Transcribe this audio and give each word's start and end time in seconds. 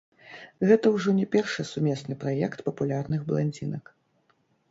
Гэта 0.69 0.91
ўжо 0.93 1.13
не 1.17 1.25
першы 1.35 1.65
сумесны 1.73 2.17
праект 2.25 2.59
папулярных 2.69 3.21
бландзінак. 3.31 3.85